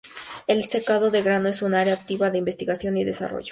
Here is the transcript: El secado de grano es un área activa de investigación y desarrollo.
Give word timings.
El 0.47 0.63
secado 0.63 1.11
de 1.11 1.21
grano 1.21 1.47
es 1.49 1.61
un 1.61 1.75
área 1.75 1.93
activa 1.93 2.31
de 2.31 2.39
investigación 2.39 2.97
y 2.97 3.03
desarrollo. 3.03 3.49